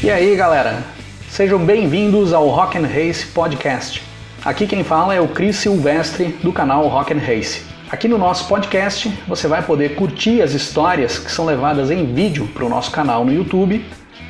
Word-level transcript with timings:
E 0.00 0.10
aí, 0.10 0.36
galera? 0.36 0.84
Sejam 1.28 1.58
bem-vindos 1.58 2.32
ao 2.32 2.48
Rock 2.48 2.78
and 2.78 2.86
Race 2.86 3.26
Podcast. 3.26 4.02
Aqui 4.44 4.66
quem 4.66 4.84
fala 4.84 5.14
é 5.14 5.20
o 5.20 5.26
Cris 5.26 5.56
Silvestre 5.56 6.26
do 6.42 6.52
canal 6.52 6.86
Rock 6.86 7.12
and 7.12 7.18
Race. 7.18 7.62
Aqui 7.90 8.06
no 8.06 8.16
nosso 8.16 8.46
podcast 8.46 9.12
você 9.26 9.48
vai 9.48 9.62
poder 9.62 9.96
curtir 9.96 10.40
as 10.40 10.52
histórias 10.52 11.18
que 11.18 11.32
são 11.32 11.44
levadas 11.44 11.90
em 11.90 12.14
vídeo 12.14 12.46
para 12.54 12.64
o 12.64 12.68
nosso 12.68 12.90
canal 12.90 13.24
no 13.24 13.32
YouTube 13.32 13.84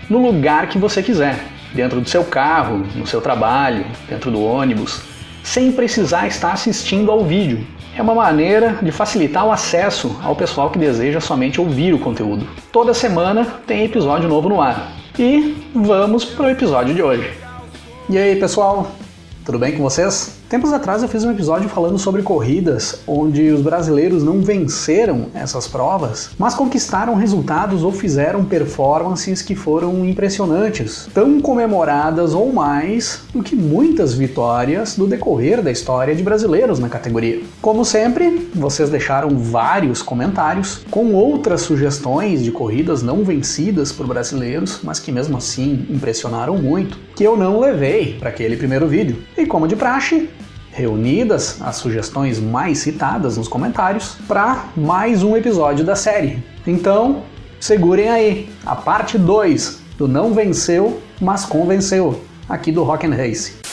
no 0.08 0.18
lugar 0.18 0.68
que 0.68 0.78
você 0.78 1.02
quiser, 1.02 1.38
dentro 1.74 2.00
do 2.00 2.08
seu 2.08 2.24
carro, 2.24 2.78
no 2.94 3.06
seu 3.06 3.20
trabalho, 3.20 3.84
dentro 4.08 4.30
do 4.30 4.42
ônibus, 4.42 5.02
sem 5.44 5.70
precisar 5.70 6.26
estar 6.26 6.52
assistindo 6.52 7.10
ao 7.10 7.24
vídeo. 7.24 7.66
É 7.98 8.02
uma 8.02 8.14
maneira 8.14 8.78
de 8.80 8.92
facilitar 8.92 9.44
o 9.44 9.50
acesso 9.50 10.16
ao 10.22 10.36
pessoal 10.36 10.70
que 10.70 10.78
deseja 10.78 11.20
somente 11.20 11.60
ouvir 11.60 11.92
o 11.92 11.98
conteúdo. 11.98 12.46
Toda 12.70 12.94
semana 12.94 13.44
tem 13.66 13.84
episódio 13.84 14.28
novo 14.28 14.48
no 14.48 14.62
ar. 14.62 14.92
E 15.18 15.56
vamos 15.74 16.24
para 16.24 16.46
o 16.46 16.48
episódio 16.48 16.94
de 16.94 17.02
hoje. 17.02 17.28
E 18.08 18.16
aí, 18.16 18.36
pessoal? 18.36 18.92
Tudo 19.44 19.58
bem 19.58 19.76
com 19.76 19.82
vocês? 19.82 20.37
Tempos 20.48 20.72
atrás 20.72 21.02
eu 21.02 21.08
fiz 21.10 21.24
um 21.24 21.30
episódio 21.30 21.68
falando 21.68 21.98
sobre 21.98 22.22
corridas 22.22 23.00
onde 23.06 23.50
os 23.50 23.60
brasileiros 23.60 24.24
não 24.24 24.40
venceram 24.40 25.26
essas 25.34 25.68
provas, 25.68 26.30
mas 26.38 26.54
conquistaram 26.54 27.14
resultados 27.14 27.82
ou 27.82 27.92
fizeram 27.92 28.42
performances 28.46 29.42
que 29.42 29.54
foram 29.54 30.06
impressionantes, 30.06 31.06
tão 31.12 31.38
comemoradas 31.38 32.32
ou 32.32 32.50
mais 32.50 33.20
do 33.34 33.42
que 33.42 33.54
muitas 33.54 34.14
vitórias 34.14 34.96
do 34.96 35.06
decorrer 35.06 35.62
da 35.62 35.70
história 35.70 36.14
de 36.14 36.22
brasileiros 36.22 36.78
na 36.78 36.88
categoria. 36.88 37.42
Como 37.60 37.84
sempre, 37.84 38.48
vocês 38.54 38.88
deixaram 38.88 39.28
vários 39.38 40.00
comentários 40.00 40.80
com 40.90 41.12
outras 41.12 41.60
sugestões 41.60 42.42
de 42.42 42.50
corridas 42.50 43.02
não 43.02 43.22
vencidas 43.22 43.92
por 43.92 44.06
brasileiros, 44.06 44.80
mas 44.82 44.98
que 44.98 45.12
mesmo 45.12 45.36
assim 45.36 45.86
impressionaram 45.90 46.56
muito, 46.56 46.96
que 47.14 47.22
eu 47.24 47.36
não 47.36 47.60
levei 47.60 48.16
para 48.18 48.30
aquele 48.30 48.56
primeiro 48.56 48.88
vídeo. 48.88 49.18
E 49.36 49.44
como 49.44 49.68
de 49.68 49.76
praxe, 49.76 50.26
reunidas 50.78 51.60
as 51.60 51.74
sugestões 51.74 52.38
mais 52.38 52.78
citadas 52.78 53.36
nos 53.36 53.48
comentários 53.48 54.16
para 54.28 54.66
mais 54.76 55.24
um 55.24 55.36
episódio 55.36 55.84
da 55.84 55.96
série. 55.96 56.40
Então, 56.64 57.24
segurem 57.58 58.08
aí, 58.08 58.48
a 58.64 58.76
parte 58.76 59.18
2 59.18 59.80
do 59.98 60.06
Não 60.06 60.32
Venceu, 60.32 61.02
mas 61.20 61.44
Convenceu, 61.44 62.22
aqui 62.48 62.70
do 62.70 62.84
Rock 62.84 63.06
and 63.06 63.16
Race. 63.16 63.67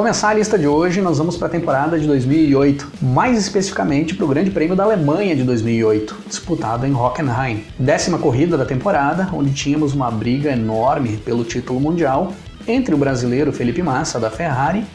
Começar 0.00 0.30
a 0.30 0.32
lista 0.34 0.58
de 0.58 0.66
hoje, 0.66 1.02
nós 1.02 1.18
vamos 1.18 1.36
para 1.36 1.46
a 1.46 1.50
temporada 1.50 1.98
de 2.00 2.06
2008, 2.06 2.90
mais 3.02 3.36
especificamente 3.36 4.14
para 4.14 4.24
o 4.24 4.28
Grande 4.28 4.50
Prêmio 4.50 4.74
da 4.74 4.82
Alemanha 4.82 5.36
de 5.36 5.42
2008, 5.42 6.16
disputado 6.26 6.86
em 6.86 6.94
Hockenheim. 6.94 7.66
Décima 7.78 8.16
corrida 8.16 8.56
da 8.56 8.64
temporada, 8.64 9.28
onde 9.30 9.52
tínhamos 9.52 9.92
uma 9.92 10.10
briga 10.10 10.52
enorme 10.52 11.18
pelo 11.18 11.44
título 11.44 11.78
mundial 11.78 12.32
entre 12.66 12.94
o 12.94 12.96
brasileiro 12.96 13.52
Felipe 13.52 13.82
Massa 13.82 14.18
da 14.18 14.30
Ferrari 14.30 14.86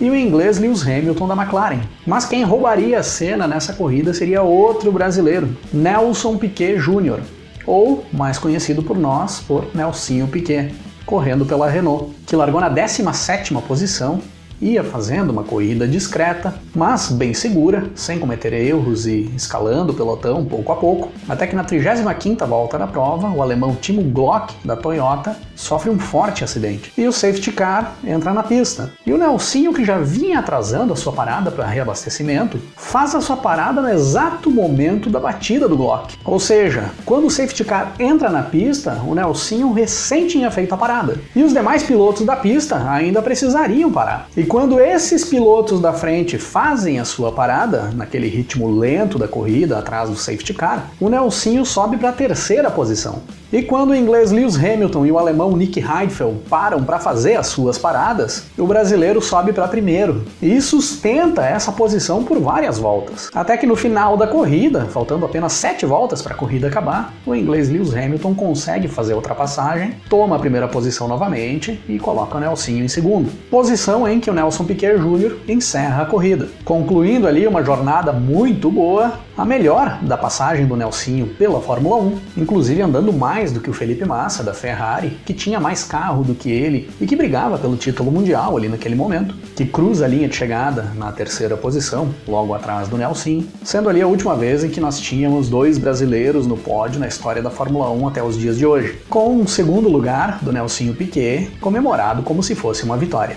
e 0.00 0.08
o 0.08 0.14
inglês 0.14 0.60
Lewis 0.60 0.86
Hamilton 0.86 1.26
da 1.26 1.34
McLaren. 1.34 1.80
Mas 2.06 2.24
quem 2.24 2.44
roubaria 2.44 3.00
a 3.00 3.02
cena 3.02 3.48
nessa 3.48 3.72
corrida 3.72 4.14
seria 4.14 4.42
outro 4.42 4.92
brasileiro, 4.92 5.56
Nelson 5.72 6.36
Piquet 6.36 6.76
Jr., 6.76 7.18
ou 7.66 8.06
mais 8.12 8.38
conhecido 8.38 8.80
por 8.80 8.96
nós 8.96 9.40
por 9.40 9.66
Nelsinho 9.74 10.28
Piquet 10.28 10.72
correndo 11.04 11.44
pela 11.44 11.68
Renault, 11.68 12.14
que 12.24 12.36
largou 12.36 12.60
na 12.60 12.70
17ª 12.70 13.60
posição 13.62 14.20
ia 14.62 14.84
fazendo 14.84 15.30
uma 15.30 15.42
corrida 15.42 15.88
discreta, 15.88 16.54
mas 16.74 17.10
bem 17.10 17.34
segura, 17.34 17.90
sem 17.96 18.20
cometer 18.20 18.52
erros 18.52 19.06
e 19.06 19.28
escalando 19.36 19.92
o 19.92 19.96
pelotão 19.96 20.44
pouco 20.44 20.70
a 20.70 20.76
pouco, 20.76 21.10
até 21.28 21.46
que 21.48 21.56
na 21.56 21.64
35ª 21.64 22.46
volta 22.46 22.78
da 22.78 22.86
prova, 22.86 23.28
o 23.28 23.42
alemão 23.42 23.74
Timo 23.74 24.02
Glock, 24.02 24.54
da 24.64 24.76
Toyota, 24.76 25.36
sofre 25.56 25.90
um 25.90 25.98
forte 25.98 26.44
acidente 26.44 26.92
e 26.96 27.06
o 27.06 27.12
safety 27.12 27.50
car 27.50 27.96
entra 28.04 28.32
na 28.32 28.42
pista. 28.42 28.92
E 29.04 29.12
o 29.12 29.18
Nelsinho, 29.18 29.72
que 29.72 29.84
já 29.84 29.98
vinha 29.98 30.38
atrasando 30.38 30.92
a 30.92 30.96
sua 30.96 31.12
parada 31.12 31.50
para 31.50 31.66
reabastecimento, 31.66 32.60
faz 32.76 33.14
a 33.14 33.20
sua 33.20 33.36
parada 33.36 33.82
no 33.82 33.88
exato 33.88 34.50
momento 34.50 35.10
da 35.10 35.18
batida 35.18 35.68
do 35.68 35.76
Glock. 35.76 36.16
Ou 36.24 36.38
seja, 36.38 36.90
quando 37.04 37.26
o 37.26 37.30
safety 37.30 37.64
car 37.64 37.94
entra 37.98 38.30
na 38.30 38.42
pista, 38.42 39.00
o 39.06 39.14
Nelsinho 39.14 39.72
recém 39.72 40.28
tinha 40.28 40.50
feito 40.50 40.72
a 40.74 40.78
parada. 40.78 41.18
E 41.34 41.42
os 41.42 41.52
demais 41.52 41.82
pilotos 41.82 42.24
da 42.24 42.36
pista 42.36 42.88
ainda 42.88 43.20
precisariam 43.20 43.90
parar. 43.90 44.28
E 44.36 44.44
quando 44.52 44.78
esses 44.78 45.24
pilotos 45.24 45.80
da 45.80 45.94
frente 45.94 46.36
fazem 46.36 47.00
a 47.00 47.06
sua 47.06 47.32
parada, 47.32 47.90
naquele 47.94 48.28
ritmo 48.28 48.70
lento 48.70 49.18
da 49.18 49.26
corrida 49.26 49.78
atrás 49.78 50.10
do 50.10 50.14
safety 50.14 50.52
car, 50.52 50.90
o 51.00 51.08
Nelsinho 51.08 51.64
sobe 51.64 51.96
para 51.96 52.10
a 52.10 52.12
terceira 52.12 52.70
posição. 52.70 53.22
E 53.52 53.62
quando 53.62 53.90
o 53.90 53.94
inglês 53.94 54.32
Lewis 54.32 54.56
Hamilton 54.56 55.04
e 55.04 55.12
o 55.12 55.18
alemão 55.18 55.54
Nick 55.54 55.78
Heidfeld 55.78 56.38
param 56.48 56.82
para 56.82 56.98
fazer 56.98 57.36
as 57.36 57.48
suas 57.48 57.76
paradas, 57.76 58.44
o 58.56 58.66
brasileiro 58.66 59.20
sobe 59.20 59.52
para 59.52 59.68
primeiro 59.68 60.24
e 60.40 60.58
sustenta 60.62 61.44
essa 61.44 61.70
posição 61.70 62.24
por 62.24 62.40
várias 62.40 62.78
voltas. 62.78 63.28
Até 63.34 63.58
que 63.58 63.66
no 63.66 63.76
final 63.76 64.16
da 64.16 64.26
corrida, 64.26 64.86
faltando 64.86 65.26
apenas 65.26 65.52
sete 65.52 65.84
voltas 65.84 66.22
para 66.22 66.32
a 66.32 66.36
corrida 66.36 66.68
acabar, 66.68 67.12
o 67.26 67.34
inglês 67.34 67.68
Lewis 67.68 67.94
Hamilton 67.94 68.34
consegue 68.34 68.88
fazer 68.88 69.12
a 69.12 69.16
ultrapassagem, 69.16 69.96
toma 70.08 70.36
a 70.36 70.38
primeira 70.38 70.66
posição 70.66 71.06
novamente 71.06 71.78
e 71.86 71.98
coloca 71.98 72.38
o 72.38 72.40
Nelsinho 72.40 72.82
em 72.82 72.88
segundo. 72.88 73.30
Posição 73.50 74.08
em 74.08 74.18
que 74.18 74.30
o 74.30 74.32
Nelson 74.32 74.64
Piquet 74.64 74.96
Jr. 74.96 75.36
encerra 75.46 76.04
a 76.04 76.06
corrida, 76.06 76.48
concluindo 76.64 77.26
ali 77.26 77.46
uma 77.46 77.62
jornada 77.62 78.14
muito 78.14 78.70
boa, 78.70 79.20
a 79.36 79.44
melhor 79.44 79.98
da 80.02 80.16
passagem 80.16 80.66
do 80.66 80.76
Nelsinho 80.76 81.26
pela 81.26 81.60
Fórmula 81.60 81.96
1, 81.96 82.18
inclusive 82.36 82.82
andando 82.82 83.12
mais 83.12 83.50
do 83.50 83.60
que 83.60 83.70
o 83.70 83.72
Felipe 83.72 84.04
Massa 84.04 84.42
da 84.42 84.52
Ferrari, 84.52 85.18
que 85.24 85.32
tinha 85.32 85.58
mais 85.58 85.84
carro 85.84 86.22
do 86.22 86.34
que 86.34 86.50
ele 86.50 86.90
e 87.00 87.06
que 87.06 87.16
brigava 87.16 87.58
pelo 87.58 87.76
título 87.76 88.10
mundial 88.10 88.56
ali 88.56 88.68
naquele 88.68 88.94
momento, 88.94 89.34
que 89.56 89.64
cruza 89.64 90.04
a 90.04 90.08
linha 90.08 90.28
de 90.28 90.36
chegada 90.36 90.92
na 90.96 91.10
terceira 91.12 91.56
posição, 91.56 92.10
logo 92.28 92.54
atrás 92.54 92.88
do 92.88 92.98
Nelsinho, 92.98 93.46
sendo 93.64 93.88
ali 93.88 94.02
a 94.02 94.06
última 94.06 94.36
vez 94.36 94.64
em 94.64 94.68
que 94.68 94.80
nós 94.80 95.00
tínhamos 95.00 95.48
dois 95.48 95.78
brasileiros 95.78 96.46
no 96.46 96.56
pódio 96.56 97.00
na 97.00 97.08
história 97.08 97.42
da 97.42 97.50
Fórmula 97.50 97.90
1 97.90 98.08
até 98.08 98.22
os 98.22 98.36
dias 98.38 98.58
de 98.58 98.66
hoje, 98.66 99.00
com 99.08 99.34
um 99.34 99.46
segundo 99.46 99.88
lugar 99.88 100.38
do 100.42 100.52
Nelsinho 100.52 100.94
Piquet 100.94 101.50
comemorado 101.60 102.22
como 102.22 102.42
se 102.42 102.54
fosse 102.54 102.84
uma 102.84 102.96
vitória. 102.96 103.36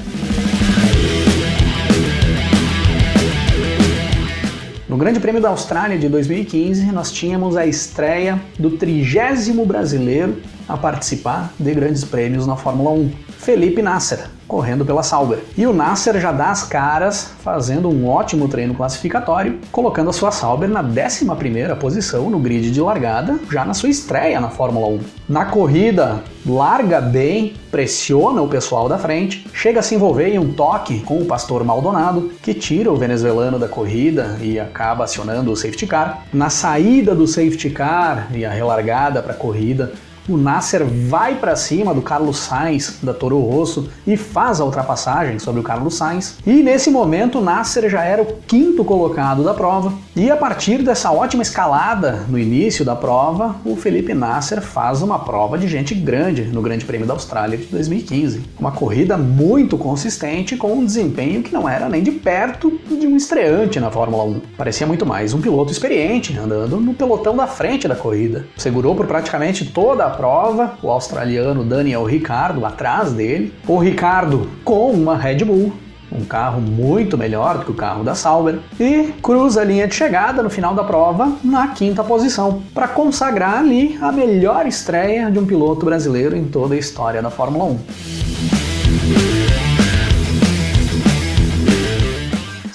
No 4.96 5.00
Grande 5.00 5.20
Prêmio 5.20 5.42
da 5.42 5.50
Austrália 5.50 6.00
de 6.00 6.08
2015, 6.08 6.86
nós 6.94 7.12
tínhamos 7.12 7.58
a 7.58 7.66
estreia 7.66 8.42
do 8.58 8.78
trigésimo 8.78 9.66
brasileiro 9.66 10.42
a 10.70 10.78
participar 10.78 11.54
de 11.60 11.74
grandes 11.74 12.06
prêmios 12.06 12.48
na 12.48 12.56
Fórmula 12.56 12.92
1, 12.92 13.12
Felipe 13.38 13.82
Nasser, 13.82 14.30
correndo 14.48 14.86
pela 14.86 15.04
Sauber. 15.04 15.40
E 15.58 15.66
o 15.66 15.74
Nasser 15.74 16.20
já 16.20 16.32
dá 16.32 16.52
as 16.52 16.64
caras, 16.64 17.32
fazendo 17.44 17.90
um 17.90 18.08
ótimo 18.08 18.48
treino 18.48 18.74
classificatório, 18.74 19.60
colocando 19.72 20.10
a 20.10 20.14
sua 20.14 20.32
Sauber 20.32 20.70
na 20.70 20.84
11ª 20.84 21.76
posição 21.78 22.30
no 22.30 22.40
grid 22.40 22.72
de 22.72 22.82
largada, 22.82 23.40
já 23.52 23.66
na 23.66 23.74
sua 23.74 23.90
estreia 23.90 24.40
na 24.40 24.50
Fórmula 24.50 24.88
1. 24.88 25.00
Na 25.28 25.46
corrida, 25.46 26.24
larga 26.46 27.02
bem, 27.02 27.54
pressiona 27.72 28.42
o 28.42 28.48
pessoal 28.48 28.88
da 28.88 28.98
frente, 28.98 29.48
chega 29.54 29.80
a 29.80 29.84
se 29.84 29.96
envolver 29.96 30.30
em 30.30 30.40
um 30.40 30.54
toque 30.54 31.00
com 31.02 31.18
o 31.18 31.26
pastor 31.26 31.64
Maldonado, 31.64 32.32
que 32.42 32.54
tira 32.54 32.92
o 32.92 32.96
venezuelano 32.96 33.58
da 33.58 33.68
corrida 33.68 34.38
e 34.42 34.60
acaba 34.60 35.04
acionando 35.04 35.52
o 35.52 35.56
safety 35.56 35.88
car. 35.88 36.24
Na 36.32 36.50
saída 36.50 37.16
do 37.16 37.28
safety 37.28 37.70
car 37.70 38.30
e 38.34 38.46
a 38.46 38.52
relargada 38.52 39.22
para 39.22 39.34
a 39.34 39.36
corrida, 39.36 39.92
o 40.28 40.38
Nasser 40.38 40.84
vai 40.86 41.36
para 41.36 41.56
cima 41.56 41.94
do 41.94 42.02
Carlos 42.02 42.38
Sainz 42.38 43.00
da 43.02 43.14
Toro 43.14 43.40
Rosso 43.40 43.90
e 44.08 44.18
faz 44.18 44.60
a 44.60 44.66
ultrapassagem 44.66 45.40
sobre 45.40 45.62
o 45.62 45.64
Carlos 45.64 45.96
Sainz. 45.96 46.38
E 46.46 46.64
nesse 46.64 46.90
momento 46.90 47.40
o 47.40 47.44
Nasser 47.44 47.90
já 47.90 48.04
era 48.04 48.22
o 48.22 48.38
quinto 48.48 48.84
colocado 48.84 49.44
da 49.44 49.54
prova. 49.54 49.94
E 50.16 50.32
a 50.32 50.38
partir 50.38 50.82
dessa 50.82 51.12
ótima 51.12 51.44
escalada 51.44 52.24
no 52.28 52.40
início 52.40 52.84
da 52.84 52.96
prova, 52.96 53.56
o 53.64 53.76
Felipe 53.76 54.14
Nasser 54.14 54.62
faz 54.62 55.02
uma 55.02 55.20
prova 55.20 55.58
de 55.58 55.68
gente 55.68 55.94
grande 55.94 56.44
no 56.44 56.62
Grande 56.62 56.86
Prêmio 56.86 57.06
da 57.06 57.14
Austrália 57.14 57.58
de 57.58 57.66
2015. 57.66 58.42
Uma 58.60 58.72
corrida 58.72 59.18
muito 59.18 59.78
consistente 59.78 60.58
com 60.58 60.74
um 60.74 60.86
desempenho 60.86 61.44
que 61.44 61.54
não 61.54 61.70
era 61.70 61.88
nem 61.90 62.02
de 62.02 62.12
perto 62.12 62.80
de 62.88 63.06
um 63.06 63.16
estreante 63.16 63.80
na 63.80 63.92
Fórmula 63.92 64.24
1. 64.24 64.42
Parecia 64.58 64.88
muito 64.88 65.06
mais 65.06 65.34
um 65.34 65.42
piloto 65.42 65.72
experiente 65.72 66.38
andando 66.38 66.78
no 66.78 66.94
pelotão 66.94 67.36
da 67.36 67.46
frente 67.46 67.88
da 67.88 67.96
corrida. 67.96 68.46
Segurou 68.58 68.96
por 68.96 69.06
praticamente 69.06 69.66
toda 69.66 70.06
a 70.06 70.15
prova, 70.16 70.74
o 70.82 70.90
australiano 70.90 71.64
Daniel 71.64 72.04
Ricardo 72.04 72.66
atrás 72.66 73.14
dele, 73.14 73.54
o 73.68 73.78
Ricardo 73.78 74.50
com 74.64 74.92
uma 74.92 75.16
Red 75.16 75.46
Bull 75.46 75.74
um 76.12 76.24
carro 76.24 76.62
muito 76.62 77.18
melhor 77.18 77.58
do 77.58 77.66
que 77.66 77.72
o 77.72 77.76
carro 77.76 78.04
da 78.04 78.16
Sauber, 78.16 78.60
e 78.80 79.14
cruza 79.22 79.62
a 79.62 79.64
linha 79.66 79.88
de 79.88 79.96
chegada 79.96 80.42
no 80.42 80.50
final 80.50 80.74
da 80.74 80.84
prova 80.84 81.34
na 81.44 81.68
quinta 81.70 82.04
posição, 82.04 82.64
para 82.74 82.88
consagrar 82.88 83.60
ali 83.60 83.98
a 84.02 84.12
melhor 84.12 84.66
estreia 84.66 85.30
de 85.30 85.38
um 85.38 85.46
piloto 85.46 85.86
brasileiro 85.86 86.36
em 86.36 86.46
toda 86.46 86.76
a 86.76 86.78
história 86.78 87.22
da 87.22 87.30
Fórmula 87.30 87.66
1. 87.66 88.25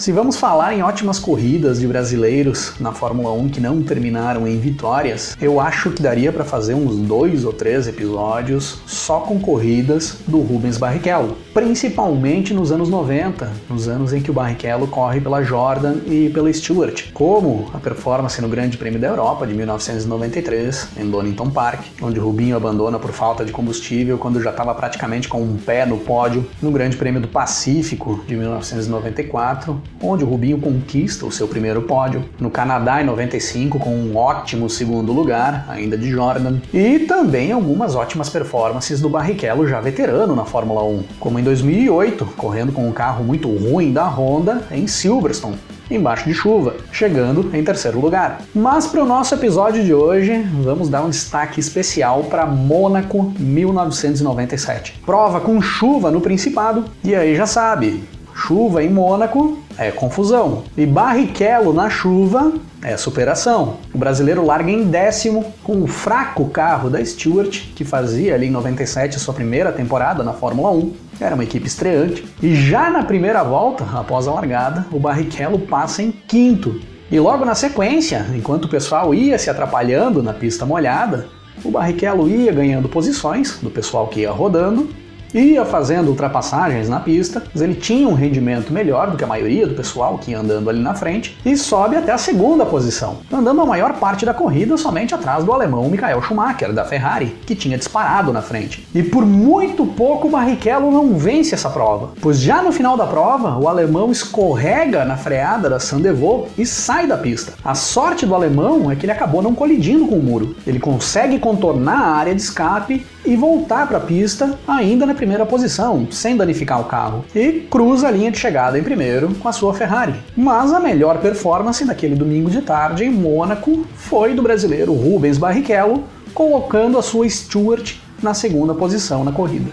Se 0.00 0.12
vamos 0.12 0.38
falar 0.38 0.72
em 0.72 0.82
ótimas 0.82 1.18
corridas 1.18 1.78
de 1.78 1.86
brasileiros 1.86 2.72
na 2.80 2.90
Fórmula 2.90 3.34
1 3.34 3.50
que 3.50 3.60
não 3.60 3.82
terminaram 3.82 4.48
em 4.48 4.58
vitórias, 4.58 5.36
eu 5.38 5.60
acho 5.60 5.90
que 5.90 6.00
daria 6.00 6.32
para 6.32 6.42
fazer 6.42 6.72
uns 6.72 6.96
dois 6.96 7.44
ou 7.44 7.52
três 7.52 7.86
episódios 7.86 8.78
só 8.86 9.20
com 9.20 9.38
corridas 9.38 10.16
do 10.26 10.40
Rubens 10.40 10.78
Barrichello, 10.78 11.36
principalmente 11.52 12.54
nos 12.54 12.72
anos 12.72 12.88
90, 12.88 13.52
nos 13.68 13.88
anos 13.88 14.14
em 14.14 14.22
que 14.22 14.30
o 14.30 14.32
Barrichello 14.32 14.88
corre 14.88 15.20
pela 15.20 15.42
Jordan 15.42 15.96
e 16.06 16.30
pela 16.30 16.50
Stewart, 16.50 17.12
como 17.12 17.70
a 17.74 17.78
performance 17.78 18.40
no 18.40 18.48
Grande 18.48 18.78
Prêmio 18.78 18.98
da 18.98 19.08
Europa 19.08 19.46
de 19.46 19.52
1993 19.52 20.88
em 20.96 21.10
Donington 21.10 21.50
Park, 21.50 21.84
onde 22.00 22.18
Rubinho 22.18 22.56
abandona 22.56 22.98
por 22.98 23.12
falta 23.12 23.44
de 23.44 23.52
combustível 23.52 24.16
quando 24.16 24.40
já 24.40 24.48
estava 24.48 24.74
praticamente 24.74 25.28
com 25.28 25.42
um 25.42 25.58
pé 25.58 25.84
no 25.84 25.98
pódio, 25.98 26.48
no 26.62 26.70
Grande 26.70 26.96
Prêmio 26.96 27.20
do 27.20 27.28
Pacífico 27.28 28.24
de 28.26 28.34
1994 28.34 29.90
onde 30.02 30.24
o 30.24 30.26
Rubinho 30.26 30.58
conquista 30.58 31.26
o 31.26 31.32
seu 31.32 31.46
primeiro 31.46 31.82
pódio, 31.82 32.24
no 32.38 32.50
Canadá 32.50 33.02
em 33.02 33.04
95 33.04 33.78
com 33.78 33.90
um 33.90 34.16
ótimo 34.16 34.68
segundo 34.68 35.12
lugar, 35.12 35.66
ainda 35.68 35.96
de 35.96 36.08
Jordan, 36.08 36.58
e 36.72 37.00
também 37.00 37.52
algumas 37.52 37.94
ótimas 37.94 38.28
performances 38.28 39.00
do 39.00 39.08
Barrichello 39.08 39.68
já 39.68 39.80
veterano 39.80 40.34
na 40.34 40.44
Fórmula 40.44 40.82
1, 40.82 41.04
como 41.18 41.38
em 41.38 41.42
2008, 41.42 42.24
correndo 42.36 42.72
com 42.72 42.88
um 42.88 42.92
carro 42.92 43.24
muito 43.24 43.48
ruim 43.48 43.92
da 43.92 44.06
Honda 44.06 44.62
em 44.70 44.86
Silverstone, 44.86 45.56
embaixo 45.90 46.26
de 46.26 46.34
chuva, 46.34 46.76
chegando 46.92 47.50
em 47.52 47.62
terceiro 47.62 48.00
lugar. 48.00 48.42
Mas 48.54 48.86
para 48.86 49.02
o 49.02 49.06
nosso 49.06 49.34
episódio 49.34 49.84
de 49.84 49.92
hoje, 49.92 50.46
vamos 50.62 50.88
dar 50.88 51.02
um 51.02 51.10
destaque 51.10 51.60
especial 51.60 52.24
para 52.24 52.46
Mônaco 52.46 53.32
1997. 53.38 55.00
Prova 55.04 55.40
com 55.40 55.60
chuva 55.60 56.10
no 56.10 56.20
Principado, 56.20 56.84
e 57.02 57.14
aí 57.14 57.34
já 57.34 57.46
sabe, 57.46 58.02
chuva 58.34 58.82
em 58.82 58.88
Mônaco 58.90 59.58
é 59.76 59.90
confusão. 59.90 60.64
E 60.76 60.84
Barrichello 60.84 61.72
na 61.72 61.88
chuva 61.88 62.52
é 62.82 62.96
superação. 62.96 63.78
O 63.94 63.98
brasileiro 63.98 64.44
larga 64.44 64.70
em 64.70 64.84
décimo 64.84 65.52
com 65.62 65.82
o 65.82 65.86
fraco 65.86 66.48
carro 66.48 66.90
da 66.90 67.04
Stewart, 67.04 67.60
que 67.74 67.84
fazia 67.84 68.34
ali 68.34 68.46
em 68.46 68.50
97 68.50 69.16
a 69.16 69.18
sua 69.18 69.34
primeira 69.34 69.72
temporada 69.72 70.22
na 70.22 70.32
Fórmula 70.32 70.70
1. 70.70 70.92
Era 71.20 71.34
uma 71.34 71.44
equipe 71.44 71.66
estreante. 71.66 72.24
E 72.42 72.54
já 72.54 72.90
na 72.90 73.02
primeira 73.02 73.42
volta, 73.42 73.84
após 73.94 74.26
a 74.26 74.32
largada, 74.32 74.86
o 74.90 74.98
Barrichello 74.98 75.58
passa 75.58 76.02
em 76.02 76.10
quinto. 76.10 76.80
E 77.10 77.18
logo 77.18 77.44
na 77.44 77.54
sequência, 77.54 78.26
enquanto 78.34 78.66
o 78.66 78.68
pessoal 78.68 79.12
ia 79.12 79.38
se 79.38 79.50
atrapalhando 79.50 80.22
na 80.22 80.32
pista 80.32 80.64
molhada, 80.64 81.26
o 81.64 81.70
Barrichello 81.70 82.28
ia 82.28 82.52
ganhando 82.52 82.88
posições 82.88 83.58
do 83.60 83.68
pessoal 83.68 84.06
que 84.06 84.20
ia 84.20 84.30
rodando 84.30 84.88
ia 85.34 85.64
fazendo 85.64 86.08
ultrapassagens 86.08 86.88
na 86.88 87.00
pista, 87.00 87.42
mas 87.52 87.62
ele 87.62 87.74
tinha 87.74 88.08
um 88.08 88.14
rendimento 88.14 88.72
melhor 88.72 89.10
do 89.10 89.16
que 89.16 89.24
a 89.24 89.26
maioria 89.26 89.66
do 89.66 89.74
pessoal 89.74 90.18
que 90.18 90.32
ia 90.32 90.38
andando 90.38 90.68
ali 90.68 90.80
na 90.80 90.94
frente 90.94 91.38
e 91.44 91.56
sobe 91.56 91.96
até 91.96 92.12
a 92.12 92.18
segunda 92.18 92.66
posição, 92.66 93.18
andando 93.32 93.60
a 93.60 93.66
maior 93.66 93.94
parte 93.94 94.24
da 94.26 94.34
corrida 94.34 94.76
somente 94.76 95.14
atrás 95.14 95.44
do 95.44 95.52
alemão 95.52 95.88
Michael 95.88 96.22
Schumacher 96.22 96.72
da 96.72 96.84
Ferrari, 96.84 97.36
que 97.46 97.54
tinha 97.54 97.78
disparado 97.78 98.32
na 98.32 98.42
frente. 98.42 98.86
E 98.94 99.02
por 99.02 99.24
muito 99.24 99.86
pouco 99.86 100.28
Barrichello 100.28 100.90
não 100.90 101.16
vence 101.16 101.54
essa 101.54 101.70
prova, 101.70 102.10
pois 102.20 102.40
já 102.40 102.62
no 102.62 102.72
final 102.72 102.96
da 102.96 103.06
prova 103.06 103.58
o 103.58 103.68
alemão 103.68 104.10
escorrega 104.10 105.04
na 105.04 105.16
freada 105.16 105.68
da 105.68 105.78
Sandevaux 105.78 106.48
e 106.58 106.66
sai 106.66 107.06
da 107.06 107.16
pista. 107.16 107.52
A 107.64 107.74
sorte 107.74 108.26
do 108.26 108.34
alemão 108.34 108.90
é 108.90 108.96
que 108.96 109.04
ele 109.04 109.12
acabou 109.12 109.42
não 109.42 109.54
colidindo 109.54 110.06
com 110.06 110.16
o 110.16 110.22
muro. 110.22 110.56
Ele 110.66 110.78
consegue 110.78 111.38
contornar 111.38 112.00
a 112.00 112.16
área 112.16 112.34
de 112.34 112.40
escape 112.40 113.06
e 113.24 113.36
voltar 113.36 113.86
para 113.86 113.98
a 113.98 114.00
pista 114.00 114.58
ainda 114.66 115.06
na 115.06 115.14
primeira 115.14 115.44
posição, 115.44 116.06
sem 116.10 116.36
danificar 116.36 116.80
o 116.80 116.84
carro, 116.84 117.24
e 117.34 117.66
cruza 117.70 118.08
a 118.08 118.10
linha 118.10 118.30
de 118.30 118.38
chegada 118.38 118.78
em 118.78 118.82
primeiro 118.82 119.34
com 119.34 119.48
a 119.48 119.52
sua 119.52 119.74
Ferrari. 119.74 120.14
Mas 120.36 120.72
a 120.72 120.80
melhor 120.80 121.18
performance 121.18 121.84
naquele 121.84 122.14
domingo 122.14 122.50
de 122.50 122.62
tarde 122.62 123.04
em 123.04 123.10
Mônaco 123.10 123.84
foi 123.94 124.34
do 124.34 124.42
brasileiro 124.42 124.92
Rubens 124.92 125.38
Barrichello, 125.38 126.04
colocando 126.34 126.98
a 126.98 127.02
sua 127.02 127.28
Stewart 127.28 127.96
na 128.22 128.34
segunda 128.34 128.74
posição 128.74 129.24
na 129.24 129.32
corrida. 129.32 129.70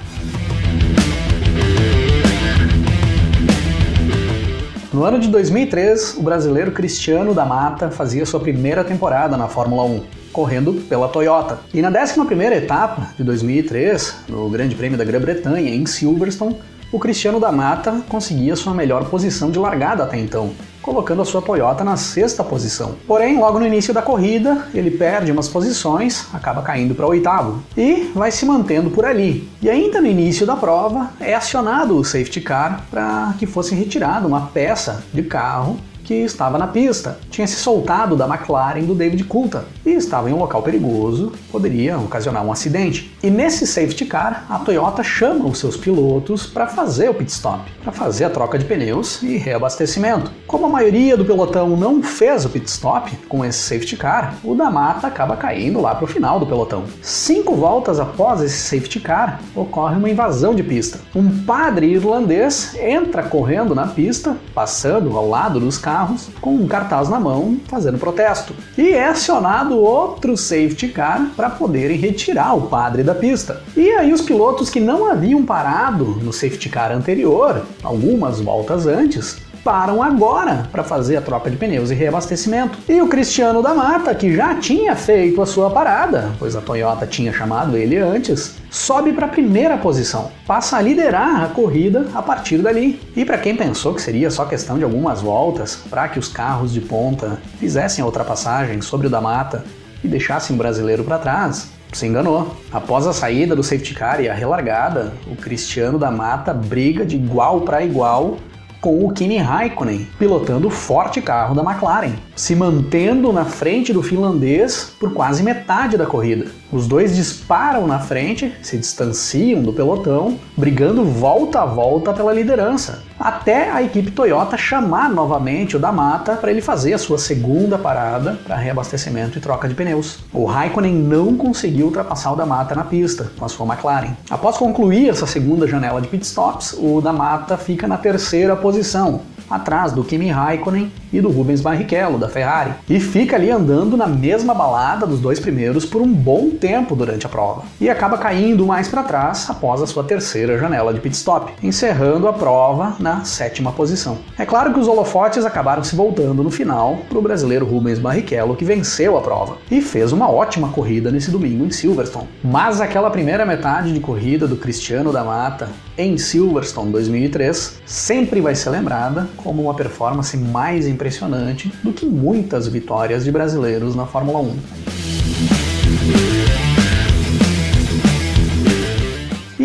No 4.97 5.03
ano 5.03 5.19
de 5.19 5.27
2003, 5.27 6.15
o 6.17 6.23
brasileiro 6.23 6.71
Cristiano 6.71 7.31
da 7.31 7.45
Mata 7.45 7.91
fazia 7.91 8.25
sua 8.25 8.39
primeira 8.39 8.83
temporada 8.83 9.37
na 9.37 9.47
Fórmula 9.47 9.83
1, 9.83 10.03
correndo 10.31 10.73
pela 10.87 11.07
Toyota. 11.07 11.59
E 11.73 11.81
na 11.81 11.91
11ª 11.91 12.51
etapa 12.53 13.09
de 13.17 13.23
2003, 13.23 14.15
no 14.29 14.49
Grande 14.49 14.75
Prêmio 14.75 14.97
da 14.97 15.03
Grã-Bretanha, 15.03 15.73
em 15.73 15.85
Silverstone, 15.85 16.57
o 16.91 16.99
Cristiano 16.99 17.39
da 17.39 17.51
Mata 17.51 18.01
conseguia 18.07 18.55
sua 18.55 18.73
melhor 18.73 19.09
posição 19.09 19.51
de 19.51 19.59
largada 19.59 20.03
até 20.03 20.17
então, 20.17 20.51
colocando 20.81 21.21
a 21.21 21.25
sua 21.25 21.41
Toyota 21.41 21.83
na 21.83 21.97
sexta 21.97 22.45
posição. 22.45 22.95
Porém, 23.05 23.37
logo 23.37 23.59
no 23.59 23.67
início 23.67 23.93
da 23.93 24.01
corrida, 24.01 24.65
ele 24.73 24.91
perde 24.91 25.29
umas 25.29 25.49
posições, 25.49 26.25
acaba 26.33 26.61
caindo 26.61 26.95
para 26.95 27.05
oitavo 27.05 27.61
e 27.75 28.09
vai 28.15 28.31
se 28.31 28.45
mantendo 28.45 28.89
por 28.89 29.05
ali. 29.05 29.49
E 29.61 29.69
ainda 29.69 29.99
no 29.99 30.07
início 30.07 30.47
da 30.47 30.55
prova, 30.55 31.11
é 31.19 31.33
acionado 31.33 31.97
o 31.97 32.05
safety 32.05 32.39
car 32.39 32.85
para 32.89 33.33
que 33.37 33.45
fosse 33.45 33.75
retirada 33.75 34.25
uma 34.25 34.47
peça 34.47 35.03
de 35.13 35.23
carro 35.23 35.77
que 36.07 36.13
estava 36.13 36.57
na 36.57 36.67
pista. 36.67 37.19
Tinha 37.29 37.45
se 37.45 37.57
soltado 37.57 38.15
da 38.15 38.25
McLaren 38.25 38.85
do 38.85 38.95
David 38.95 39.25
Coulthard 39.25 39.67
e 39.85 39.89
estava 39.89 40.29
em 40.29 40.33
um 40.33 40.39
local 40.39 40.63
perigoso, 40.63 41.33
poderia 41.51 41.97
ocasionar 41.99 42.45
um 42.45 42.51
acidente. 42.51 43.13
E 43.21 43.29
nesse 43.29 43.67
safety 43.67 44.05
car, 44.05 44.45
a 44.49 44.57
Toyota 44.57 45.03
chama 45.03 45.45
os 45.45 45.59
seus 45.59 45.75
pilotos 45.75 46.47
para 46.47 46.65
fazer 46.65 47.09
o 47.09 47.13
pit 47.13 47.29
stop, 47.29 47.69
para 47.83 47.91
fazer 47.91 48.23
a 48.23 48.29
troca 48.29 48.57
de 48.57 48.63
pneus 48.63 49.21
e 49.21 49.35
reabastecimento. 49.35 50.31
Como 50.47 50.65
a 50.65 50.69
maioria 50.69 51.17
do 51.17 51.25
pelotão 51.25 51.75
não 51.75 52.01
fez 52.01 52.45
o 52.45 52.49
pit 52.49 52.69
stop 52.69 53.13
com 53.27 53.43
esse 53.43 53.59
safety 53.59 53.97
car, 53.97 54.35
o 54.45 54.55
da 54.55 54.71
Mata 54.71 55.07
acaba 55.07 55.35
caindo 55.35 55.81
lá 55.81 55.93
para 55.93 56.05
o 56.05 56.07
final 56.07 56.39
do 56.39 56.47
pelotão. 56.47 56.85
Cinco 57.01 57.53
voltas 57.53 57.99
após 57.99 58.41
esse 58.41 58.57
safety 58.57 59.01
car, 59.01 59.41
ocorre 59.53 59.97
uma 59.97 60.09
invasão 60.09 60.55
de 60.55 60.63
pista. 60.63 60.99
Um 61.13 61.43
padre 61.43 61.87
irlandês 61.87 62.75
entra 62.75 63.23
correndo 63.23 63.75
na 63.75 63.87
pista, 63.87 64.37
passando 64.55 65.17
ao 65.17 65.27
lado 65.27 65.59
dos 65.59 65.77
carros 65.77 65.96
carros 65.97 66.29
com 66.39 66.53
um 66.53 66.67
cartaz 66.67 67.09
na 67.09 67.19
mão 67.19 67.57
fazendo 67.67 67.97
protesto. 67.97 68.53
E 68.77 68.89
é 68.89 69.07
acionado 69.07 69.79
outro 69.79 70.37
safety 70.37 70.89
car 70.89 71.31
para 71.35 71.49
poderem 71.49 71.97
retirar 71.97 72.53
o 72.55 72.67
padre 72.67 73.01
da 73.01 73.15
pista. 73.15 73.63
E 73.75 73.89
aí 73.91 74.13
os 74.13 74.21
pilotos 74.21 74.69
que 74.69 74.79
não 74.79 75.09
haviam 75.09 75.43
parado 75.43 76.05
no 76.21 76.31
safety 76.31 76.69
car 76.69 76.91
anterior, 76.91 77.65
algumas 77.83 78.39
voltas 78.39 78.85
antes, 78.85 79.37
param 79.67 80.01
agora 80.01 80.65
para 80.71 80.81
fazer 80.81 81.17
a 81.17 81.21
troca 81.21 81.51
de 81.51 81.57
pneus 81.57 81.91
e 81.91 81.93
reabastecimento. 81.93 82.79
E 82.87 83.01
o 83.01 83.09
Cristiano 83.09 83.61
da 83.61 83.73
Mata, 83.73 84.15
que 84.15 84.33
já 84.33 84.55
tinha 84.55 84.95
feito 84.95 85.41
a 85.41 85.45
sua 85.45 85.69
parada, 85.69 86.31
pois 86.39 86.55
a 86.55 86.61
Toyota 86.61 87.05
tinha 87.05 87.33
chamado 87.33 87.75
ele 87.75 87.97
antes, 87.97 88.55
sobe 88.71 89.11
para 89.11 89.25
a 89.25 89.29
primeira 89.29 89.77
posição, 89.77 90.31
passa 90.47 90.77
a 90.77 90.81
liderar 90.81 91.43
a 91.43 91.47
corrida 91.49 92.07
a 92.15 92.21
partir 92.21 92.59
dali. 92.59 92.97
E 93.13 93.25
para 93.25 93.37
quem 93.37 93.57
pensou 93.57 93.93
que 93.93 94.01
seria 94.01 94.31
só 94.31 94.45
questão 94.45 94.77
de 94.77 94.85
algumas 94.85 95.21
voltas 95.21 95.75
para 95.89 96.07
que 96.07 96.17
os 96.17 96.29
carros 96.29 96.71
de 96.71 96.79
ponta 96.79 97.37
fizessem 97.59 98.01
a 98.01 98.05
ultrapassagem 98.05 98.81
sobre 98.81 99.07
o 99.07 99.09
da 99.09 99.19
Mata 99.19 99.65
e 100.01 100.07
deixassem 100.07 100.55
o 100.55 100.57
brasileiro 100.57 101.03
para 101.03 101.17
trás, 101.17 101.67
se 101.91 102.05
enganou. 102.07 102.55
Após 102.71 103.05
a 103.05 103.11
saída 103.11 103.53
do 103.53 103.63
safety 103.63 103.93
car 103.93 104.21
e 104.21 104.29
a 104.29 104.33
relargada, 104.33 105.11
o 105.29 105.35
Cristiano 105.35 105.99
da 105.99 106.09
Mata 106.09 106.53
briga 106.53 107.05
de 107.05 107.17
igual 107.17 107.61
para 107.61 107.83
igual 107.83 108.37
com 108.81 109.05
o 109.05 109.11
Kimi 109.11 109.37
Raikkonen 109.37 110.07
pilotando 110.17 110.67
o 110.67 110.71
forte 110.71 111.21
carro 111.21 111.55
da 111.55 111.63
McLaren, 111.63 112.13
se 112.35 112.55
mantendo 112.55 113.31
na 113.33 113.45
frente 113.45 113.91
do 113.91 114.03
finlandês 114.03 114.93
por 114.99 115.13
quase 115.13 115.43
metade 115.43 115.97
da 115.97 116.05
corrida. 116.05 116.47
Os 116.71 116.87
dois 116.87 117.15
disparam 117.15 117.87
na 117.87 117.99
frente, 117.99 118.53
se 118.61 118.77
distanciam 118.77 119.61
do 119.61 119.73
pelotão, 119.73 120.37
brigando 120.55 121.03
volta 121.03 121.61
a 121.61 121.65
volta 121.65 122.13
pela 122.13 122.33
liderança, 122.33 123.03
até 123.19 123.71
a 123.71 123.81
equipe 123.81 124.11
Toyota 124.11 124.57
chamar 124.57 125.09
novamente 125.09 125.75
o 125.75 125.79
da 125.79 125.91
Mata 125.91 126.35
para 126.35 126.51
ele 126.51 126.61
fazer 126.61 126.93
a 126.93 126.97
sua 126.97 127.17
segunda 127.17 127.77
parada 127.77 128.37
para 128.45 128.55
reabastecimento 128.55 129.37
e 129.37 129.41
troca 129.41 129.67
de 129.67 129.75
pneus. 129.75 130.19
O 130.33 130.45
Raikkonen 130.45 130.93
não 130.93 131.35
conseguiu 131.35 131.87
ultrapassar 131.87 132.33
o 132.33 132.35
da 132.35 132.45
Mata 132.45 132.75
na 132.75 132.83
pista 132.83 133.31
com 133.37 133.45
a 133.45 133.49
sua 133.49 133.65
McLaren. 133.65 134.15
Após 134.29 134.57
concluir 134.57 135.09
essa 135.09 135.25
segunda 135.25 135.67
janela 135.67 136.01
de 136.01 136.07
pitstops, 136.07 136.75
o 136.77 137.01
da 137.01 137.13
Mata 137.13 137.57
fica 137.57 137.87
na 137.87 137.97
terceira 137.97 138.55
posição, 138.55 139.21
atrás 139.49 139.91
do 139.93 140.03
Kimi 140.03 140.29
Raikkonen 140.29 140.91
e 141.11 141.21
do 141.21 141.29
Rubens 141.29 141.61
Barrichello, 141.61 142.17
da 142.17 142.27
Ferrari, 142.27 142.73
e 142.89 142.99
fica 142.99 143.35
ali 143.35 143.49
andando 143.49 143.95
na 143.95 144.07
mesma 144.07 144.53
balada 144.53 145.05
dos 145.07 145.19
dois 145.19 145.39
primeiros 145.39 145.85
por 145.85 146.01
um 146.01 146.11
bom 146.11 146.49
tempo 146.49 146.95
durante 146.95 147.25
a 147.25 147.29
prova, 147.29 147.63
e 147.79 147.89
acaba 147.89 148.17
caindo 148.17 148.65
mais 148.65 148.87
para 148.89 149.03
trás 149.03 149.49
após 149.49 149.81
a 149.81 149.87
sua 149.87 150.03
terceira 150.03 150.57
janela 150.57 150.93
de 150.93 150.99
pit 150.99 151.15
stop, 151.15 151.53
encerrando 151.63 152.27
a 152.27 152.33
prova 152.33 152.95
na 153.07 153.23
sétima 153.23 153.71
posição. 153.71 154.17
É 154.37 154.45
claro 154.45 154.73
que 154.73 154.79
os 154.79 154.87
holofotes 154.87 155.45
acabaram 155.45 155.81
se 155.81 155.95
voltando 155.95 156.43
no 156.43 156.51
final 156.51 156.97
para 157.07 157.17
o 157.17 157.21
brasileiro 157.21 157.65
Rubens 157.65 157.99
Barrichello, 157.99 158.55
que 158.55 158.65
venceu 158.65 159.17
a 159.17 159.21
prova 159.21 159.57
e 159.71 159.81
fez 159.81 160.11
uma 160.11 160.29
ótima 160.29 160.67
corrida 160.69 161.09
nesse 161.09 161.31
domingo 161.31 161.65
em 161.65 161.71
Silverstone. 161.71 162.27
Mas 162.43 162.81
aquela 162.81 163.09
primeira 163.09 163.45
metade 163.45 163.93
de 163.93 164.01
corrida 164.01 164.45
do 164.45 164.57
Cristiano 164.57 165.13
da 165.13 165.23
Mata 165.23 165.69
em 165.97 166.17
Silverstone 166.17 166.91
2003 166.91 167.79
sempre 167.85 168.41
vai 168.41 168.55
ser 168.55 168.71
lembrada 168.71 169.29
como 169.37 169.61
uma 169.63 169.73
performance 169.73 170.35
mais 170.35 170.85
impressionante 170.85 171.71
do 171.81 171.93
que 171.93 172.05
muitas 172.05 172.67
vitórias 172.67 173.23
de 173.23 173.31
brasileiros 173.31 173.95
na 173.95 174.05
Fórmula 174.05 174.39
1. 174.39 175.06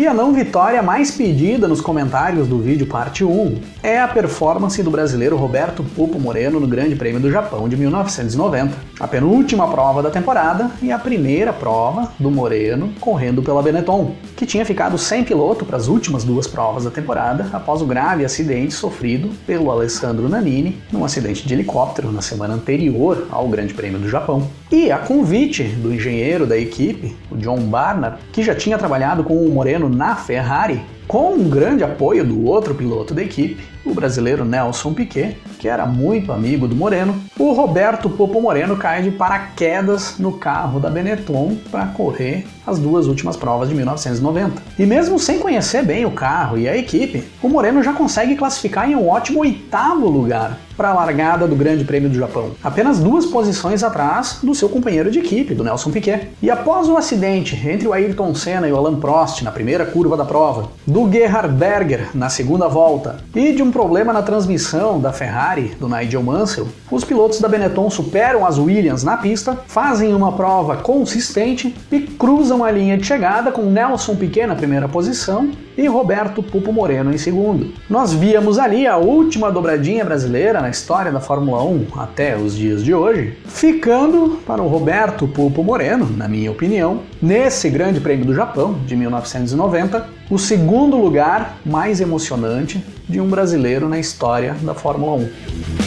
E 0.03 0.07
a 0.07 0.13
não 0.13 0.33
vitória 0.33 0.83
mais 0.83 1.11
pedida 1.11 1.65
nos 1.65 1.79
comentários 1.79 2.45
do 2.45 2.59
vídeo 2.59 2.85
parte 2.85 3.23
1 3.23 3.55
é 3.81 4.01
a 4.01 4.05
performance 4.05 4.83
do 4.83 4.91
brasileiro 4.91 5.37
Roberto 5.37 5.81
Pupo 5.81 6.19
Moreno 6.19 6.59
no 6.59 6.67
Grande 6.67 6.93
Prêmio 6.93 7.21
do 7.21 7.31
Japão 7.31 7.69
de 7.69 7.77
1990, 7.77 8.75
a 8.99 9.07
penúltima 9.07 9.65
prova 9.65 10.03
da 10.03 10.11
temporada 10.11 10.69
e 10.81 10.91
a 10.91 10.99
primeira 10.99 11.53
prova 11.53 12.11
do 12.19 12.29
Moreno 12.29 12.93
correndo 12.99 13.41
pela 13.41 13.63
Benetton, 13.63 14.13
que 14.35 14.45
tinha 14.45 14.65
ficado 14.65 14.97
sem 14.97 15.23
piloto 15.23 15.63
para 15.63 15.77
as 15.77 15.87
últimas 15.87 16.25
duas 16.25 16.47
provas 16.47 16.83
da 16.83 16.91
temporada 16.91 17.47
após 17.53 17.81
o 17.81 17.85
grave 17.85 18.25
acidente 18.25 18.73
sofrido 18.73 19.29
pelo 19.47 19.71
Alessandro 19.71 20.27
Nanini 20.27 20.81
num 20.91 21.05
acidente 21.05 21.47
de 21.47 21.53
helicóptero 21.53 22.11
na 22.11 22.21
semana 22.21 22.55
anterior 22.55 23.25
ao 23.31 23.47
Grande 23.47 23.73
Prêmio 23.73 23.99
do 23.99 24.09
Japão. 24.09 24.49
E 24.73 24.91
a 24.91 24.97
convite 24.97 25.61
do 25.61 25.93
engenheiro 25.93 26.47
da 26.47 26.57
equipe, 26.57 27.15
o 27.29 27.37
John 27.37 27.59
Barnard, 27.59 28.17
que 28.31 28.41
já 28.41 28.55
tinha 28.55 28.75
trabalhado 28.75 29.23
com 29.23 29.37
o 29.37 29.51
Moreno 29.51 29.87
na 29.87 30.15
Ferrari, 30.15 30.81
com 31.07 31.35
um 31.35 31.47
grande 31.47 31.83
apoio 31.83 32.25
do 32.25 32.43
outro 32.47 32.73
piloto 32.73 33.13
da 33.13 33.21
equipe, 33.21 33.63
o 33.85 33.93
brasileiro 33.93 34.43
Nelson 34.43 34.91
Piquet, 34.91 35.37
que 35.59 35.67
era 35.67 35.85
muito 35.85 36.31
amigo 36.31 36.67
do 36.67 36.75
Moreno, 36.75 37.21
o 37.37 37.51
Roberto 37.51 38.09
Popo 38.09 38.41
Moreno 38.41 38.75
cai 38.75 39.03
de 39.03 39.11
paraquedas 39.11 40.17
no 40.17 40.31
carro 40.39 40.79
da 40.79 40.89
Benetton 40.89 41.55
para 41.69 41.85
correr 41.85 42.47
as 42.65 42.79
duas 42.79 43.05
últimas 43.05 43.37
provas 43.37 43.69
de 43.69 43.75
1990. 43.75 44.59
E 44.79 44.87
mesmo 44.87 45.19
sem 45.19 45.37
conhecer 45.37 45.85
bem 45.85 46.03
o 46.03 46.11
carro 46.11 46.57
e 46.57 46.67
a 46.67 46.75
equipe, 46.75 47.23
o 47.43 47.47
Moreno 47.47 47.83
já 47.83 47.93
consegue 47.93 48.35
classificar 48.35 48.89
em 48.89 48.95
um 48.95 49.07
ótimo 49.07 49.41
oitavo 49.41 50.09
lugar 50.09 50.57
para 50.75 50.89
a 50.89 50.93
largada 50.93 51.47
do 51.47 51.55
Grande 51.55 51.83
Prêmio 51.83 52.09
do 52.09 52.17
Japão, 52.17 52.51
apenas 52.63 52.99
duas 52.99 53.25
posições 53.25 53.83
atrás 53.83 54.39
do 54.41 54.55
seu 54.55 54.69
companheiro 54.69 55.11
de 55.11 55.19
equipe, 55.19 55.53
do 55.53 55.63
Nelson 55.63 55.91
Piquet. 55.91 56.29
E 56.41 56.49
após 56.49 56.87
o 56.87 56.97
acidente 56.97 57.55
entre 57.67 57.87
o 57.87 57.93
Ayrton 57.93 58.33
Senna 58.35 58.67
e 58.67 58.71
o 58.71 58.77
Alain 58.77 58.95
Prost 58.95 59.43
na 59.43 59.51
primeira 59.51 59.85
curva 59.85 60.17
da 60.17 60.25
prova, 60.25 60.69
do 60.85 61.09
Gerhard 61.11 61.53
Berger 61.53 62.09
na 62.13 62.29
segunda 62.29 62.67
volta 62.67 63.17
e 63.35 63.53
de 63.53 63.61
um 63.61 63.71
problema 63.71 64.11
na 64.13 64.21
transmissão 64.21 64.99
da 64.99 65.11
Ferrari 65.11 65.75
do 65.79 65.87
Nigel 65.87 66.23
Mansell, 66.23 66.67
os 66.91 67.03
pilotos 67.03 67.39
da 67.39 67.47
Benetton 67.47 67.89
superam 67.89 68.45
as 68.45 68.57
Williams 68.57 69.03
na 69.03 69.17
pista, 69.17 69.57
fazem 69.67 70.13
uma 70.13 70.31
prova 70.31 70.77
consistente 70.77 71.75
e 71.91 72.01
cruzam 72.01 72.63
a 72.63 72.71
linha 72.71 72.97
de 72.97 73.05
chegada 73.05 73.51
com 73.51 73.63
Nelson 73.63 74.15
Piquet 74.15 74.47
na 74.47 74.55
primeira 74.55 74.87
posição 74.87 75.51
e 75.77 75.87
Roberto 75.87 76.43
Pupo 76.43 76.71
Moreno 76.71 77.13
em 77.13 77.17
segundo. 77.17 77.73
Nós 77.89 78.13
víamos 78.13 78.59
ali 78.59 78.85
a 78.85 78.97
última 78.97 79.51
dobradinha 79.51 80.05
brasileira 80.05 80.61
na 80.63 80.69
história 80.69 81.11
da 81.11 81.19
Fórmula 81.19 81.61
1 81.61 81.87
até 81.97 82.37
os 82.37 82.55
dias 82.55 82.85
de 82.85 82.93
hoje, 82.93 83.37
ficando 83.45 84.39
para 84.47 84.63
o 84.63 84.67
Roberto 84.69 85.27
Pupo 85.27 85.61
Moreno, 85.61 86.09
na 86.15 86.25
minha 86.25 86.49
opinião, 86.49 87.01
nesse 87.21 87.69
Grande 87.69 87.99
Prêmio 87.99 88.25
do 88.25 88.33
Japão 88.33 88.79
de 88.85 88.95
1990, 88.95 90.07
o 90.29 90.39
segundo 90.39 90.95
lugar 90.95 91.57
mais 91.65 91.99
emocionante 91.99 92.81
de 93.09 93.19
um 93.19 93.27
brasileiro 93.27 93.89
na 93.89 93.99
história 93.99 94.55
da 94.61 94.73
Fórmula 94.73 95.17
1. 95.17 95.82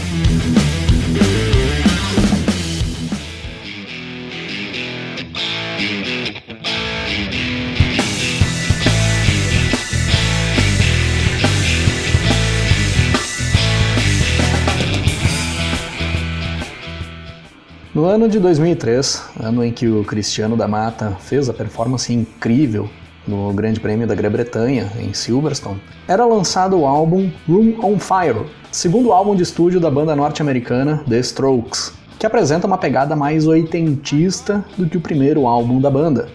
No 17.97 18.05
ano 18.05 18.29
de 18.29 18.38
2003, 18.38 19.23
ano 19.43 19.65
em 19.65 19.73
que 19.73 19.88
o 19.88 20.05
Cristiano 20.05 20.55
da 20.55 20.69
Mata 20.69 21.17
fez 21.19 21.49
a 21.49 21.55
performance 21.55 22.12
incrível 22.12 22.91
no 23.26 23.50
Grande 23.55 23.81
Prêmio 23.81 24.07
da 24.07 24.15
Grã-Bretanha, 24.15 24.93
em 24.99 25.15
Silverstone, 25.15 25.81
era 26.07 26.26
lançado 26.26 26.79
o 26.79 26.87
álbum 26.87 27.31
Room 27.49 27.79
on 27.83 27.99
Fire, 27.99 28.45
segundo 28.71 29.12
álbum 29.12 29.35
de 29.35 29.45
estúdio 29.45 29.81
da 29.81 29.91
banda 29.91 30.15
norte-americana 30.15 31.03
The 31.09 31.19
Strokes, 31.21 31.95
que 32.19 32.26
apresenta 32.26 32.67
uma 32.67 32.76
pegada 32.76 33.17
mais 33.17 33.47
oitentista 33.47 34.62
do 34.76 34.87
que 34.87 34.99
o 34.99 35.00
primeiro 35.00 35.47
álbum 35.47 35.81
da 35.81 35.91
banda. 35.91 36.29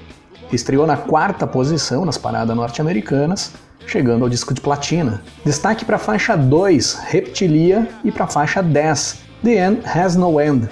Estreou 0.51 0.87
na 0.87 0.97
quarta 0.97 1.45
posição 1.45 2.05
nas 2.05 2.17
paradas 2.17 2.55
norte-americanas, 2.55 3.53
chegando 3.85 4.23
ao 4.23 4.29
disco 4.31 4.51
de 4.51 4.61
platina. 4.61 5.21
Destaque 5.45 5.85
para 5.85 5.97
a 5.97 5.99
faixa 5.99 6.35
2, 6.35 6.95
Reptilia, 7.05 7.87
e 8.03 8.11
para 8.11 8.23
a 8.23 8.27
faixa 8.27 8.63
10, 8.63 9.19
The 9.43 9.67
End 9.67 9.81
Has 9.85 10.15
No 10.15 10.41
End, 10.41 10.67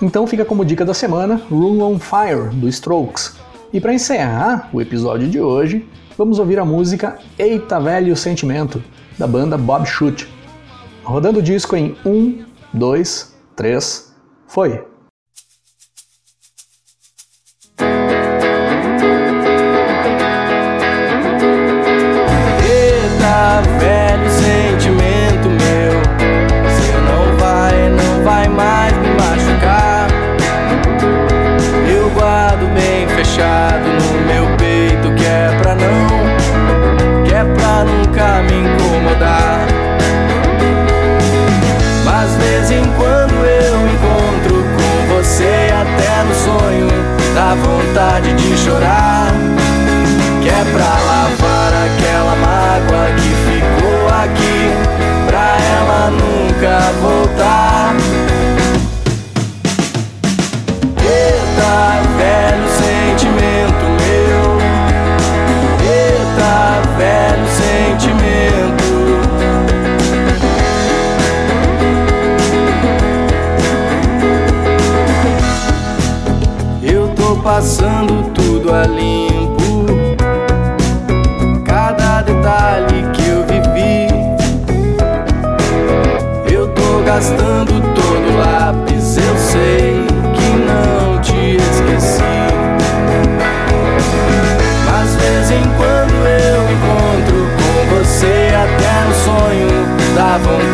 então 0.00 0.26
fica 0.26 0.44
como 0.44 0.64
dica 0.64 0.84
da 0.84 0.92
semana 0.92 1.40
Room 1.50 1.80
on 1.80 1.98
Fire, 1.98 2.50
do 2.54 2.68
Strokes. 2.68 3.36
E 3.72 3.80
para 3.80 3.94
encerrar 3.94 4.68
o 4.72 4.80
episódio 4.80 5.28
de 5.28 5.40
hoje, 5.40 5.86
vamos 6.16 6.38
ouvir 6.38 6.58
a 6.58 6.64
música 6.64 7.18
Eita 7.38 7.80
Velho 7.80 8.16
Sentimento, 8.16 8.82
da 9.18 9.26
banda 9.26 9.56
Bob 9.56 9.86
Shoot. 9.86 10.28
Rodando 11.02 11.38
o 11.38 11.42
disco 11.42 11.76
em 11.76 11.96
1, 12.04 12.44
2, 12.72 13.36
3, 13.54 14.14
foi! 14.46 14.95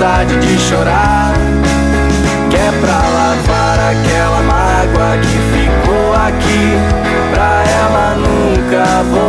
Vontade 0.02 0.36
de 0.36 0.58
chorar. 0.58 1.32
Que 2.50 2.56
é 2.56 2.72
pra 2.80 2.98
lavar 3.08 3.78
aquela 3.78 4.42
mágoa 4.42 5.16
que 5.18 5.38
ficou 5.52 6.14
aqui, 6.14 6.76
pra 7.32 7.62
ela 7.70 8.16
nunca 8.16 9.02
voltar. 9.04 9.21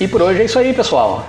E 0.00 0.06
por 0.06 0.22
hoje 0.22 0.42
é 0.42 0.44
isso 0.44 0.56
aí, 0.58 0.72
pessoal. 0.72 1.26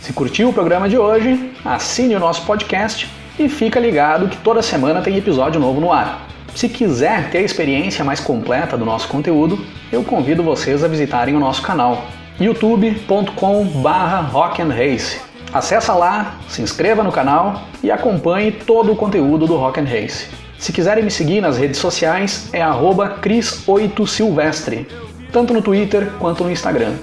Se 0.00 0.12
curtiu 0.12 0.50
o 0.50 0.52
programa 0.52 0.88
de 0.88 0.96
hoje, 0.96 1.50
assine 1.64 2.14
o 2.14 2.20
nosso 2.20 2.42
podcast 2.42 3.10
e 3.36 3.48
fica 3.48 3.80
ligado 3.80 4.28
que 4.28 4.36
toda 4.36 4.62
semana 4.62 5.02
tem 5.02 5.16
episódio 5.16 5.60
novo 5.60 5.80
no 5.80 5.92
ar. 5.92 6.24
Se 6.54 6.68
quiser 6.68 7.30
ter 7.30 7.38
a 7.38 7.42
experiência 7.42 8.04
mais 8.04 8.20
completa 8.20 8.78
do 8.78 8.84
nosso 8.84 9.08
conteúdo, 9.08 9.58
eu 9.90 10.04
convido 10.04 10.44
vocês 10.44 10.84
a 10.84 10.88
visitarem 10.88 11.34
o 11.34 11.40
nosso 11.40 11.62
canal 11.62 12.04
youtube.com/rock'n'race. 12.38 15.20
Acesse 15.52 15.90
lá, 15.90 16.36
se 16.48 16.62
inscreva 16.62 17.02
no 17.02 17.10
canal 17.10 17.64
e 17.82 17.90
acompanhe 17.90 18.52
todo 18.52 18.92
o 18.92 18.96
conteúdo 18.96 19.48
do 19.48 19.56
Rock 19.56 19.80
and 19.80 19.88
Race. 19.88 20.28
Se 20.58 20.72
quiserem 20.72 21.02
me 21.02 21.10
seguir 21.10 21.40
nas 21.40 21.58
redes 21.58 21.78
sociais 21.78 22.48
é 22.52 22.60
cris8silvestre, 22.62 24.86
tanto 25.32 25.52
no 25.52 25.60
Twitter 25.60 26.12
quanto 26.20 26.44
no 26.44 26.52
Instagram. 26.52 26.94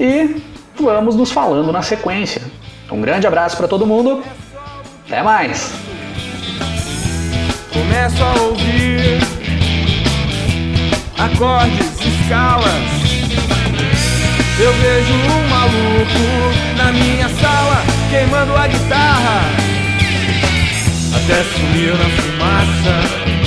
E 0.00 0.42
vamos 0.80 1.14
nos 1.14 1.30
falando 1.30 1.70
na 1.70 1.82
sequência. 1.82 2.40
Um 2.90 3.02
grande 3.02 3.26
abraço 3.26 3.56
para 3.56 3.68
todo 3.68 3.86
mundo. 3.86 4.24
Até 5.06 5.22
mais. 5.22 5.72
Começo 7.70 8.24
a 8.24 8.40
ouvir 8.40 9.20
acordes, 11.18 12.00
escalas. 12.00 13.00
Eu 14.58 14.72
vejo 14.72 15.12
um 15.12 15.48
maluco 15.48 16.76
na 16.76 16.92
minha 16.92 17.28
sala 17.28 17.82
queimando 18.10 18.56
a 18.56 18.66
guitarra 18.66 19.60
até 21.14 21.44
sumiu 21.44 21.96
na 21.96 22.08
fumaça. 22.10 23.39